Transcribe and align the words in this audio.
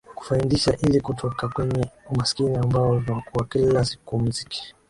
kufaindisha 0.15 0.77
ili 0.77 1.01
tukoke 1.01 1.47
kwenye 1.47 1.87
umaskini 2.11 2.55
ambao 2.57 2.99
tunakua 3.01 3.45
kila 3.45 3.85
siku 3.85 4.19
muziki 4.19 4.75